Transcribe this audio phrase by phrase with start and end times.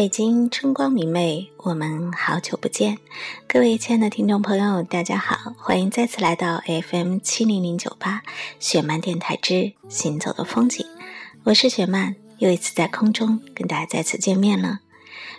[0.00, 2.96] 北京春光明媚，我们好久不见，
[3.46, 8.22] 各位亲爱的听众朋友，大家好，欢迎再次来到 FM 七零零九八
[8.58, 10.86] 雪漫电台之行走的风景，
[11.44, 14.80] 我是雪漫，又一次在空中跟大家再次见面了。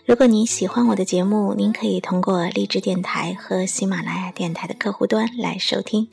[0.05, 6.07] 如果您喜欢我的节目，您可以通过荔枝电台和喜马拉雅电台的客户端来收听，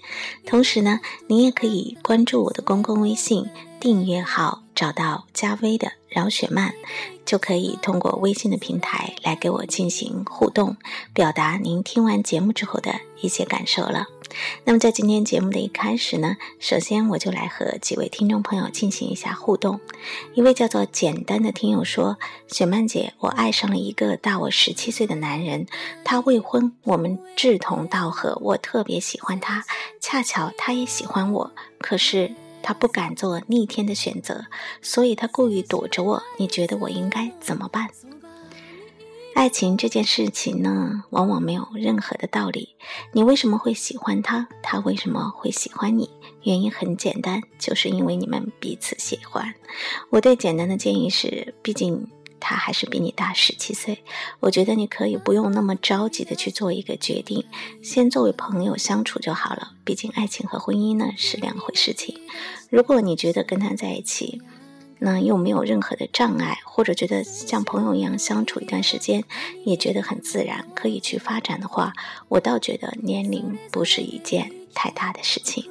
[0.47, 3.47] 同时呢，您也可以关注我的公共微信
[3.79, 5.98] 订阅号，找到加微的。
[6.09, 6.75] 饶雪漫，
[7.25, 10.77] 就可以通过微信的平台来给我进行互动，
[11.13, 14.07] 表达您听完节目之后的一些感受了。
[14.65, 19.81] 那么在今天节目的一开始呢，首先我就来和几位听众朋友进行一下互动。
[20.35, 25.67] 一位叫做简单的听友说：“雪漫姐，我爱上了一个大我十七岁的男人，
[26.05, 29.65] 他未婚，我们志同道合，我特别喜欢他，
[29.99, 34.47] 恰巧他也喜欢我，可是……”他不敢做逆天的选择，
[34.83, 36.23] 所以他故意躲着我。
[36.39, 37.89] 你觉得我应该怎么办？
[39.35, 42.75] 爱情这件事情呢，往往没有任何的道理。
[43.13, 44.49] 你为什么会喜欢他？
[44.63, 46.11] 他为什么会喜欢你？
[46.43, 49.55] 原因很简单，就是因为你们彼此喜欢。
[50.11, 52.09] 我对简单的建议是，毕竟。
[52.41, 54.03] 他还是比你大十七岁，
[54.41, 57.45] 我觉得你可以不用那么着急的去做一个决定，
[57.83, 59.73] 先作为朋友相处就好了。
[59.85, 62.21] 毕竟爱情和婚姻呢是两回事情。
[62.71, 64.43] 如果你觉得跟他在一起，
[65.01, 69.23] 那又没有任何的障碍，或者觉得像朋友一样相处一段时间，
[69.65, 71.93] 也觉得很自然，可以去发展的话，
[72.29, 75.71] 我倒觉得年龄不是一件太大的事情。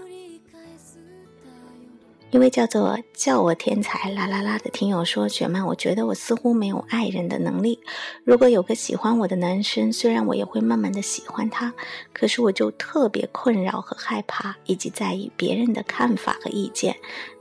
[2.30, 7.80] 一位叫做“叫我天才啦啦啦”的听友说：“雪曼，我觉得我似乎没有爱人的能力。
[8.25, 11.73] 如果有个喜欢我的男生，虽然我也会慢慢的喜欢他，
[12.11, 16.97] 可是我就特别困扰和害怕，以及在意别人的看法和意见。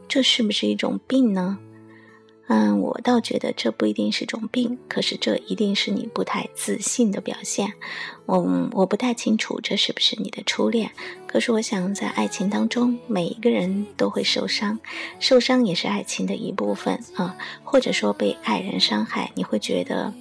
[0.06, 1.58] 这是不是一种病呢？”
[2.48, 7.72] 嗯，我倒觉得这不一定是种病，可是这一定是你不太自信的表现。
[8.24, 10.90] 我我不太清楚这是不是你的初恋，
[11.26, 14.78] 可是我想在爱情当中，每一个人都会受伤，
[15.18, 20.12] 受伤也是爱情的一部分啊，或者说被爱人伤害，你会觉得。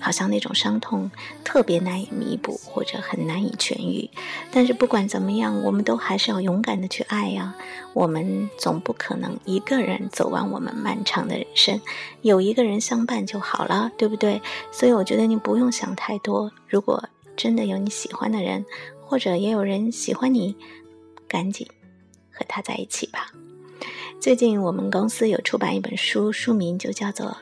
[0.00, 1.10] 好像那种伤痛
[1.44, 4.08] 特别难以弥补，或者很难以痊愈。
[4.52, 7.54] 但是不管怎么样，我们都还是要勇敢的去爱呀。
[7.94, 11.80] 我们总不可能一个人走完我们漫长的人生，
[12.22, 14.40] 有一个人相伴就好了，对不对？
[14.70, 16.52] 所以我觉得你不用想太多。
[16.68, 17.02] 如果
[17.36, 18.64] 真的有你喜欢的人，
[19.04, 20.54] 或者也有人喜欢你，
[21.26, 21.66] 赶紧
[22.30, 23.32] 和他在一起吧。
[24.20, 27.36] 最近我们公司有出版一本书，书名就叫做。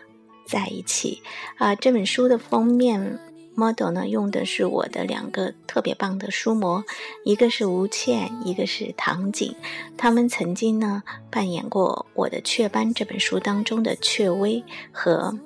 [0.47, 1.23] 在一起
[1.57, 1.75] 啊！
[1.75, 3.19] 这本书的封面
[3.55, 6.85] model 呢，用的是我的两个特别棒的书模，
[7.25, 9.55] 一个是吴倩，一个是唐景。
[9.97, 14.63] 他们曾经呢扮演过我的《雀斑》这本书当中的雀薇
[14.93, 15.39] 和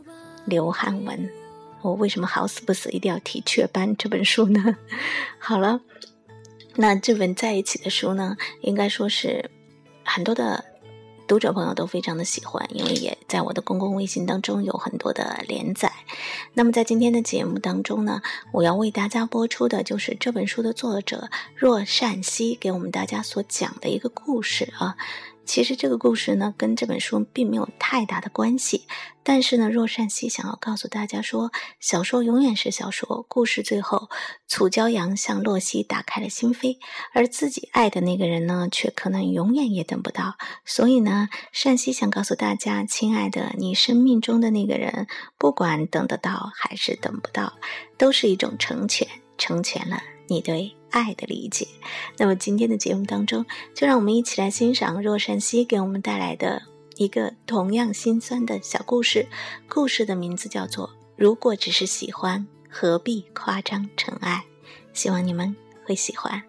[0.44, 1.30] 刘汉文。
[1.82, 4.76] 我为什么好死不死一定要提《雀斑》这本书呢？
[5.38, 5.80] 好了，
[6.76, 9.50] 那这本在一起的书呢，应该说是
[10.04, 10.64] 很多的。
[11.30, 15.92] 读者朋友都非常的喜欢，因为也在我的公共微信当中有很多的连载。
[16.54, 18.20] 那么在今天的节目当中呢，
[18.50, 24.96] 我要为大家播出的就是这本书的作者若善熙给我们大家所讲的一个故事啊。
[25.44, 28.86] 其实这个故事呢，跟这本书并没有太大的关系。
[29.22, 33.26] 但是呢，若善熙想要告诉大家说，小说永远是小说。
[33.28, 34.08] 故事最后，
[34.48, 36.78] 楚骄阳向洛西打开了心扉，
[37.12, 40.36] 而自己爱的那个人呢，却可能永远也等不到。
[40.64, 45.06] 所以呢，善熙想告诉大家，亲爱的，你生命中的那个人，
[45.36, 47.54] 不管等得到还是等不到，
[47.98, 49.06] 都是一种成全，
[49.36, 50.79] 成全了你对。
[50.90, 51.66] 爱的理解。
[52.18, 56.62] 那么今天的节目当中，就让我们一起来欣赏若善熙给我们带来的
[56.96, 59.26] 一个同样心酸的小故事。
[59.68, 64.44] 故事的名字叫做《如果只是喜欢，何必夸张成爱》。
[64.92, 65.54] 希望你们
[65.84, 66.42] 会喜欢。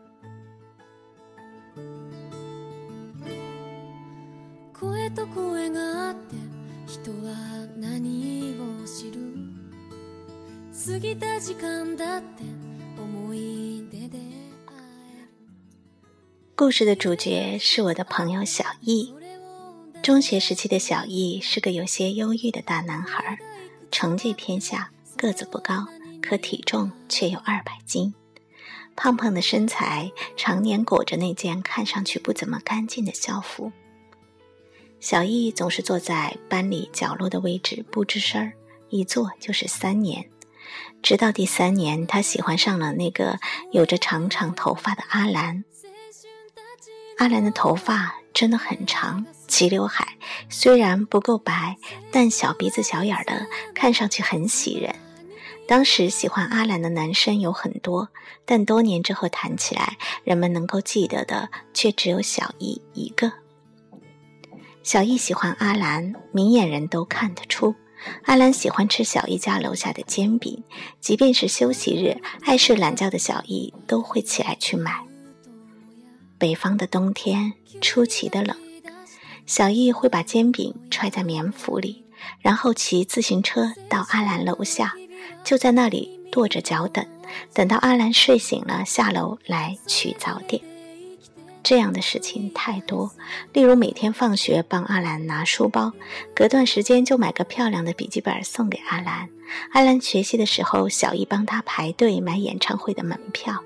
[16.61, 19.11] 故事的主角是我的朋友小易。
[20.03, 23.39] 中学时期的小易是个有些忧郁的大男孩，
[23.89, 25.87] 成绩偏下，个子不高，
[26.21, 28.13] 可体重却有二百斤。
[28.95, 33.71] 胖胖的身材，常年裹着那件看上去不怎么干净的校服。
[34.99, 38.53] 小易总是坐在班里角落的位置，不吱声儿，
[38.89, 40.29] 一坐就是三年。
[41.01, 43.39] 直到第三年，他喜欢上了那个
[43.71, 45.63] 有着长长头发的阿兰。
[47.21, 50.17] 阿兰的头发真的很长，齐刘海，
[50.49, 51.77] 虽然不够白，
[52.11, 53.45] 但小鼻子小眼的，
[53.75, 54.95] 看上去很喜人。
[55.67, 58.09] 当时喜欢阿兰的男生有很多，
[58.43, 63.31] 但多年之后谈起来，人们能够记得的却只有小易一个。
[64.81, 67.75] 小易喜欢阿兰，明眼人都看得出。
[68.23, 70.63] 阿兰喜欢吃小易家楼下的煎饼，
[70.99, 75.10] 即便是休息日，爱睡懒觉的小易都会起来去买。
[76.41, 78.57] 北方的冬天出奇的冷，
[79.45, 82.03] 小易会把煎饼揣在棉服里，
[82.39, 84.95] 然后骑自行车到阿兰楼下，
[85.43, 87.05] 就在那里跺着脚等，
[87.53, 90.59] 等到阿兰睡醒了下楼来取早点。
[91.61, 93.11] 这样的事情太多，
[93.53, 95.93] 例如每天放学帮阿兰拿书包，
[96.33, 99.29] 隔段时间就买个漂亮的笔记本送给阿兰。
[99.73, 103.63] 阿兰学习的时候，小易帮他排队买演唱会的门票。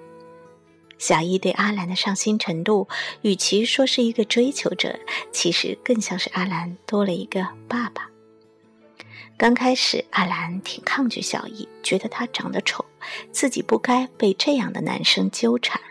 [0.98, 2.88] 小易对阿兰的上心程度，
[3.22, 5.00] 与其说是一个追求者，
[5.32, 8.10] 其实更像是阿兰多了一个爸爸。
[9.38, 12.86] 刚开始，阿兰挺抗拒小易，觉得他长得丑，
[13.32, 15.82] 自己不该被这样的男生纠缠。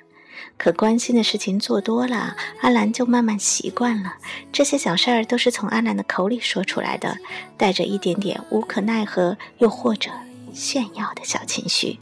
[0.57, 4.15] 可关心的事情做多了，阿兰就慢慢习惯了。
[4.53, 7.19] 这些小事儿都是从阿兰的口里说出来的，
[7.59, 10.11] 带着一点点无可奈何，又或者
[10.53, 11.99] 炫耀的小情绪。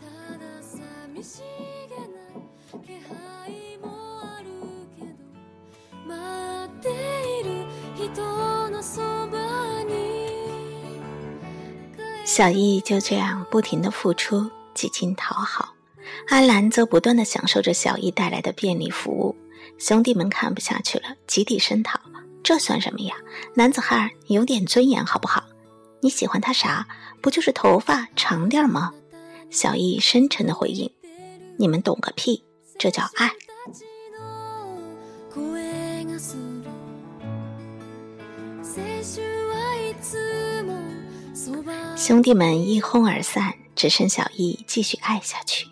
[12.25, 15.75] 小易就这样不停的付出，几经讨好。
[16.29, 19.37] 阿兰则不断的享受着小易带来的便利服务，
[19.76, 22.00] 兄弟们看不下去了，集体声讨
[22.43, 23.14] ：“这算什么呀？
[23.55, 25.44] 男子汉有点尊严好不好？
[26.00, 26.88] 你喜欢他啥？
[27.20, 28.93] 不就是头发长点吗？”
[29.50, 30.90] 小易深沉的回应
[31.58, 32.43] ：“你们懂个屁，
[32.82, 33.31] 这叫爱。”
[41.96, 45.69] 兄弟们一哄而散，只剩小易继续爱下去。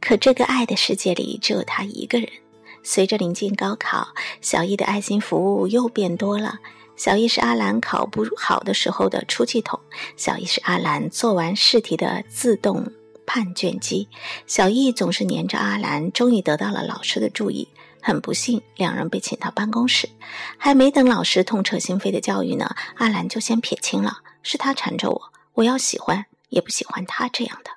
[0.00, 2.28] 可这个爱的世界里只有他一个人。
[2.84, 6.60] 随着临近高考，小易的爱心服务又变多了。
[6.94, 9.80] 小易是阿兰考不好的时候的出气筒，
[10.16, 12.92] 小易是阿兰做完试题的自动
[13.26, 14.08] 判卷机。
[14.46, 17.68] 小易总是黏着阿兰，终于得到了老师的注意。
[18.02, 20.10] 很不幸，两人被请到办公室，
[20.58, 27.70] 还没等老师痛彻心扉的教育呢，阿兰就先撇清了，是他缠着我，我要喜欢也不喜欢他这样的。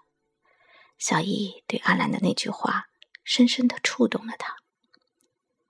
[0.98, 2.88] 小易对阿兰的那句话，
[3.24, 4.58] 深深的触动了他。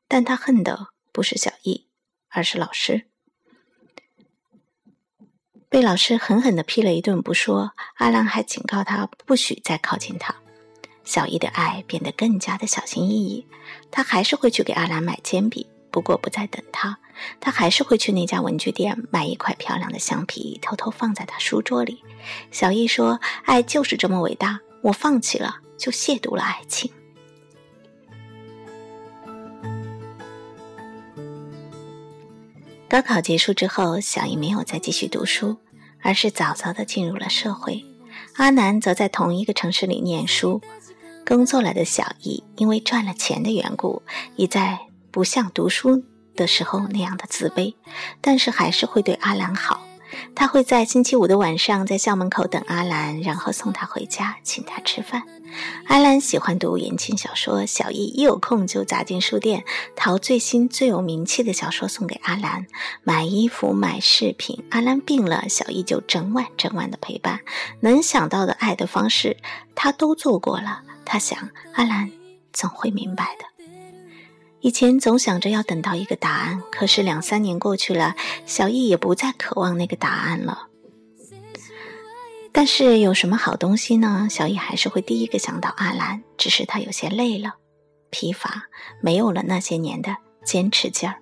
[0.08, 1.86] 但他恨的不是小易，
[2.30, 3.08] 而是老师。
[5.70, 10.34] 被老师狠狠的批了一顿不说，阿兰还警告他不许再靠近他。
[11.04, 13.46] 小易的爱变得更加的小心翼翼，
[13.92, 16.98] 他还是会去给阿兰买铅笔，不过不再等他。
[17.40, 22.02] 他还是会去那家文具店买一块漂亮的橡皮，偷偷放在他书桌里。
[22.50, 26.90] 小易说：“爱就是这么伟大。”我放弃了，就亵渎了爱情。
[32.90, 35.58] 高考结束之后，小易没有再继续读书，
[36.02, 37.84] 而是早早的进入了社会。
[38.36, 40.62] 阿南则在同一个城市里念书、
[41.26, 44.02] 工作了的小易，因为赚了钱的缘故，
[44.38, 44.80] 已在
[45.12, 46.04] 不像读书
[46.36, 47.76] 的时候那样的自卑，
[48.22, 49.87] 但是还是会对阿兰好。
[50.36, 55.24] 他会在星期五的晚上在校门口等阿兰，然后送她回家，请她吃饭。
[55.86, 59.64] 阿兰喜欢读言情小说，小易一有空就砸进书店
[59.96, 62.68] 淘最新最有名气的小说送给阿兰。
[63.04, 67.40] 买衣服、买饰品，阿兰病了，小易就整晚整晚的陪伴。
[67.80, 69.38] 能想到的爱的方式，
[69.76, 70.82] 他都做过了。
[71.06, 72.12] 他想，阿兰
[72.52, 73.57] 总会明白的。
[74.68, 80.68] 以前总想着要等到一个答案，可是两三年过去了，小易也不再渴望那个答案了。
[82.52, 84.28] 但是有什么好东西呢？
[84.30, 87.54] 小易还是会第一个想到阿兰，只是他有些累了，
[88.10, 88.64] 疲乏，
[89.00, 91.16] 没有了那些年的坚持劲儿。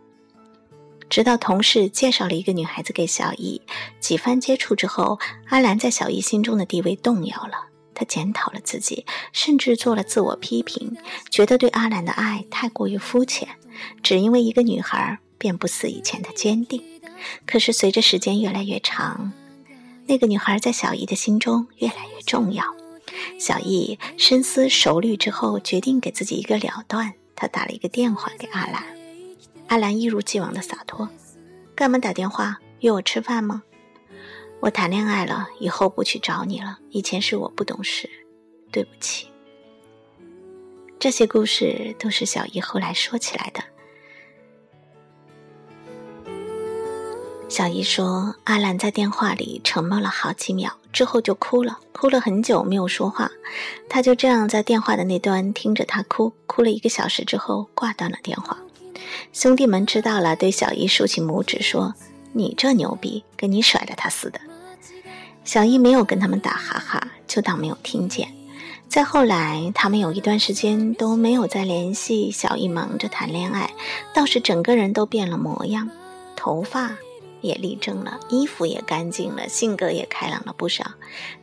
[1.08, 3.62] 直到同事介绍了一个女孩子给小易，
[4.00, 7.68] 几番接触之后，阿兰在小易心中的地位动摇了。
[7.96, 10.96] 他检讨了自己，甚至做了自我批评，
[11.32, 13.48] 觉得对阿兰的爱太过于肤浅，
[14.04, 16.84] 只因为一个女孩便不似以前的坚定。
[17.48, 19.32] 可是随着时间越来越长，
[20.06, 22.64] 那个女孩在小易的心中越来越重要。
[23.40, 27.14] 小易深思熟虑之后，决定给自己一个了断。
[27.36, 28.84] 他打了一个电话给阿兰，
[29.68, 31.10] 阿兰一如既往的洒脱
[31.76, 32.60] ：“干嘛打电话？
[32.80, 33.64] 约我吃饭吗？”
[34.66, 36.80] 我谈恋爱了，以后不去找你了。
[36.90, 38.10] 以前是我不懂事，
[38.72, 39.28] 对不起。
[40.98, 43.64] 这些故事都是小姨后来说起来的。
[47.48, 53.30] 小姨说，阿兰在电话里沉默了好几秒，之后就哭了，哭了很久没有说话。
[53.88, 58.58] 他就这样在电话的那端听着她哭，哭了一个小时之后挂断了电话。
[59.32, 61.94] 兄弟们知道了，对小姨竖起拇指说
[62.34, 64.42] ：“你这牛逼，跟你甩了他似的。”
[65.46, 68.28] 小姨没有跟他们打哈哈，就当没有听见。
[68.90, 72.32] 再后来，他们有一段时间都没有再联系。
[72.32, 73.72] 小姨忙着谈恋爱，
[74.14, 75.90] 倒是整个人都变了模样，
[76.36, 76.96] 头发
[77.42, 80.84] 也立正了，衣服也干净了，性格也开朗了不少。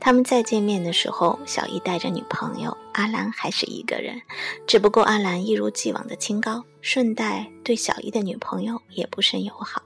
[0.00, 4.20] 他们再见面的时候，小姨带着女朋友阿兰还是一个人，
[4.66, 9.82] 只不过阿兰一如既往的清高，顺带对小姨的女朋友也不甚友好。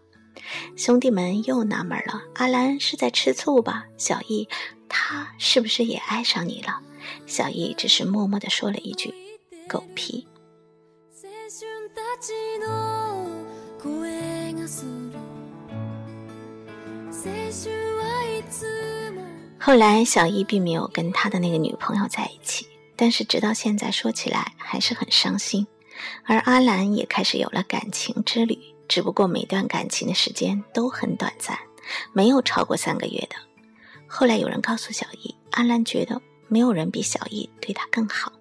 [0.77, 3.85] 兄弟们又纳闷了：阿兰是在吃醋吧？
[3.97, 4.49] 小易，
[4.89, 6.81] 他是不是也爱上你了？
[7.27, 9.15] 小易只是默默地说了一句
[9.69, 10.27] ：“狗屁。”
[19.59, 25.67] 后来，小易并没有跟他的那个女朋友在一起，但是直到现在说起来还是很伤心。
[26.25, 28.59] 而阿兰也开始有了感情之旅，
[28.89, 31.59] 只不过每段感情的时间都很短暂，
[32.13, 33.37] 没有超过三个月的。
[34.07, 36.21] 后来有人告诉小易，阿兰觉得。
[36.49, 38.33] 没有人比小易对他更好，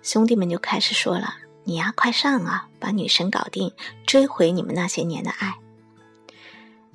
[0.00, 3.70] 兄弟们就开始说了：“你呀，快上啊，把女神搞定，
[4.06, 5.58] 追回你们那些年的爱。”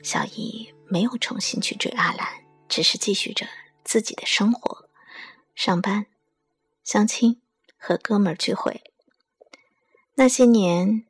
[0.02, 2.28] 小易没有重新去追阿兰，
[2.68, 3.46] 只是继续着
[3.84, 4.90] 自己的生活，
[5.54, 6.08] 上班、
[6.84, 7.40] 相亲
[7.78, 8.82] 和哥们儿聚会。
[10.16, 11.06] 那些年，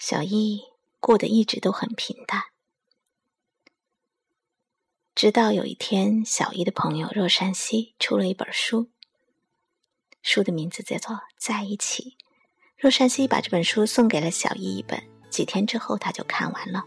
[0.00, 0.62] 小易
[0.98, 2.44] 过得一直都很平淡。
[5.14, 8.88] 直到有一天，小姨的朋友若山西出了一本书，
[10.22, 12.16] 书的名字叫做《在一起》。
[12.78, 16.86] 若山西把这本书送给了小姨一本，几天之后他就看完了。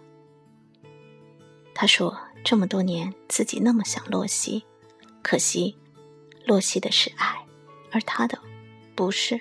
[1.75, 4.65] 他说：“这么多年，自己那么想洛西，
[5.21, 5.77] 可惜
[6.47, 7.45] 洛西的是爱，
[7.91, 8.41] 而他的
[8.95, 9.39] 不是。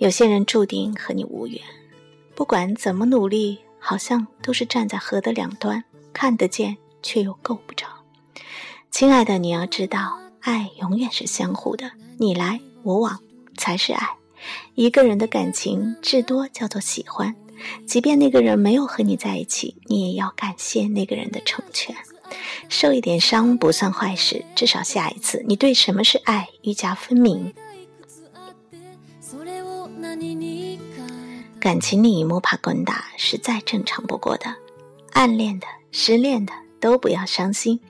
[0.00, 1.60] 有些人注定和你无缘，
[2.34, 7.86] 不管怎么努力，好像都是站在河的两端。”看得见，却又够不着。
[8.90, 13.20] 亲爱的，你要知道，爱永远是相互的，你来我往
[13.58, 14.08] 才是爱。
[14.74, 17.36] 一个人的感情至多叫做喜欢，
[17.86, 21.94] 即便那个人没有和你在一起，你也要感谢那个人的成全。
[22.70, 27.52] 受一点伤不算坏事，至少下一次你对什么是爱愈加分明。
[31.58, 34.54] 感情里摸爬滚打是再正常不过的，
[35.12, 35.66] 暗恋的。
[35.92, 37.80] 失恋的都不要伤心，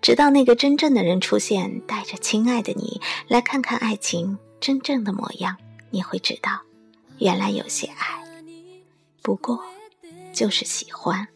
[0.00, 5.56] 直到那个真正的人出现，带着亲爱的你来看看爱情真正的模样，
[5.90, 6.60] 你会知道，
[7.18, 8.22] 原来有些爱，
[9.22, 9.60] 不过
[10.32, 11.26] 就是喜欢。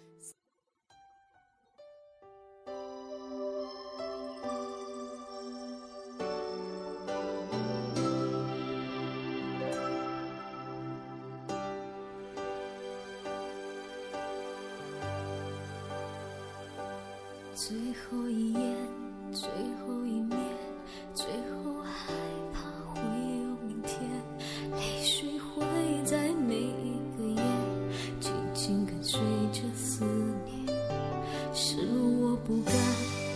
[31.93, 32.75] 是我不甘，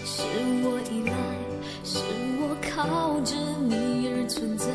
[0.07, 0.23] 是
[0.65, 1.13] 我依赖，
[1.85, 1.99] 是
[2.41, 4.67] 我靠着你而存在，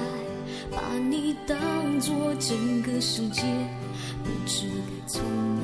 [0.69, 1.57] 把你当
[2.00, 3.41] 作整个世界，
[4.23, 5.23] 不知该从
[5.55, 5.63] 哪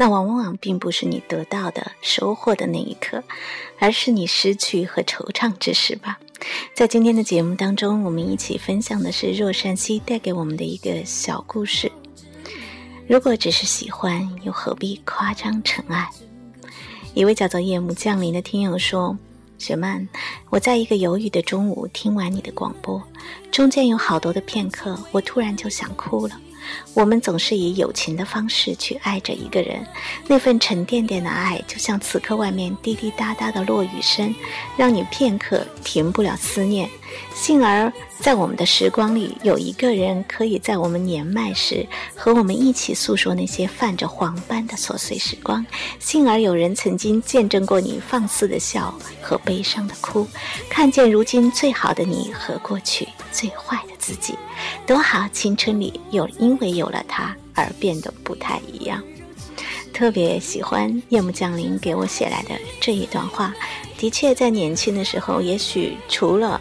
[0.00, 3.20] 那往往并不是你得到的、收获的那一刻，
[3.80, 6.20] 而是你失去和惆怅之时吧。
[6.72, 11.90] 在今天的节目当中，我们一起分享的是若山西带给我们的一个小故事。
[13.08, 16.08] 如果只是喜欢，又何必夸张成爱？
[17.12, 19.18] 一位叫做夜幕降临的听友说
[19.58, 20.08] ：“雪曼，
[20.48, 23.02] 我在一个犹豫的中午听完你的广播，
[23.50, 26.40] 中间有好多的片刻，我突然就想哭了。
[26.94, 29.86] 我们总是以友情的方式去爱着一个人，
[30.26, 34.34] 那份沉甸甸的爱，就像此刻外面滴滴答答的落雨声，
[34.76, 36.88] 让你片刻停不了思念。
[37.34, 41.86] 幸而在我们的时光里，有一个人可以在我们年迈时
[42.16, 45.64] 和我们一起诉说那些泛着黄斑的琐碎时光。
[46.00, 50.26] 幸而有人曾经见证过你放肆的笑和悲伤的哭，
[50.68, 54.34] 看见如今最好的你和过去最坏的自己。
[54.84, 59.00] 多好，青春里有因为有了他而变得不太一样。
[59.92, 63.54] 特别喜欢夜幕降临给我写来的这一段话。
[63.96, 66.60] 的确，在年轻的时候，也许除了。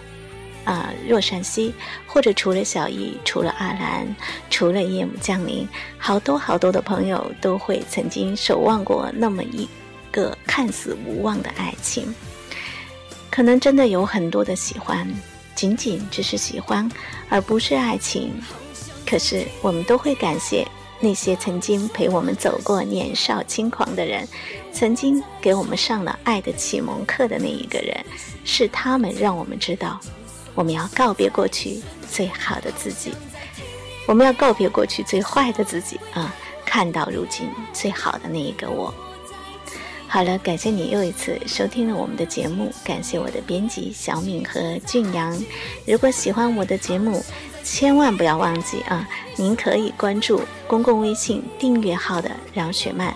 [0.67, 1.73] 啊，若山西，
[2.05, 4.13] 或者除了小易，除了阿兰，
[4.49, 5.65] 除了夜幕降临，
[5.97, 9.65] 好多好多的朋友都会曾经守望过那么一
[10.11, 12.13] 个看似无望的爱情。
[13.31, 15.07] 可能真的有很多的喜欢，
[15.55, 16.91] 仅仅只是喜欢，
[17.29, 18.33] 而不是爱情。
[19.05, 20.67] 可是我们都会感谢
[20.99, 24.27] 那些曾经陪我们走过年少轻狂的人，
[24.73, 27.95] 曾经给我们上了爱的启蒙课的那一个人，
[28.43, 29.97] 是他们让我们知道。
[30.57, 33.11] 我们要告别过去最好的自己，
[34.07, 36.33] 我们要告别过去最坏的自己啊！
[36.65, 38.91] 看到如今最好的那一个我。
[40.07, 45.37] 好了，感谢你又一次收听了我们的节目，感谢我的编辑小敏和俊阳。
[45.85, 47.23] 如果喜欢我的节目，
[47.63, 49.07] 千万不要忘记啊！
[49.35, 53.13] 您可以关注公共微信订阅号的饶雪漫，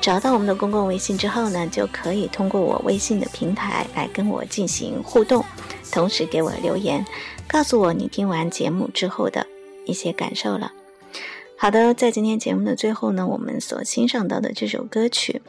[0.00, 5.44] 找到我们的公共微信之后呢，就可以通过我微信的平台来跟我进行互动。
[5.94, 7.06] 同时给我留言，
[7.46, 9.46] 告诉我你听完节目之后的
[9.86, 10.72] 一些感受了。
[11.56, 15.40] 好的，在今天节目的最后呢，我们所欣赏到的这首歌曲，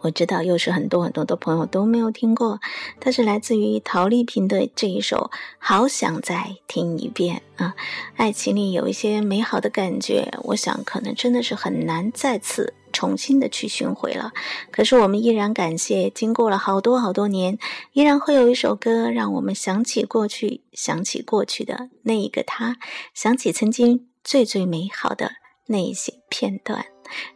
[0.00, 2.58] 我知道又是很多很多的朋友都没有听过，
[3.00, 7.74] 它是来自于陶丽萍的这一首《好想再听一遍》啊。
[8.16, 12.72] 爱情里有一些美好的感觉，我想可能真的是很难再次。
[12.92, 14.32] 重新的去寻回了，
[14.70, 17.58] 可是我们依然感谢，经过了好多好多年，
[17.92, 22.76] 依然会有一首歌让我们想起过去，想起过去的那一个他，
[23.14, 25.32] 想起曾经最最美好的
[25.66, 26.86] 那一些片段。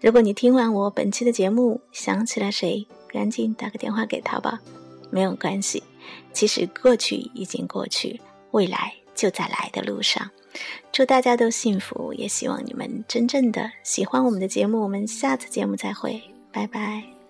[0.01, 4.61] 如果你听完我本期的节目，想起了谁，赶紧打个电话给他吧。
[5.11, 5.83] 没有关系，
[6.33, 8.21] 其实过去已经过去，
[8.53, 10.31] 未来就在来的路上。
[10.93, 14.83] 祝大家都幸福，也希望你们真正的喜欢我们的节目。
[14.83, 17.22] 我们下次节目再会，拜拜。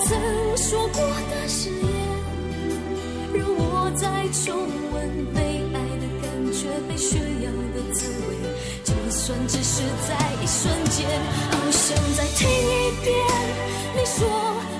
[0.00, 1.82] 曾说过的誓言，
[3.34, 4.56] 让我再重
[4.92, 5.40] 温被
[5.74, 8.30] 爱的感觉，被炫耀的滋味。
[8.84, 10.10] 就算只是在
[10.42, 11.08] 一瞬间，
[11.50, 12.50] 好想再听一
[13.04, 13.14] 遍
[13.96, 14.71] 你说。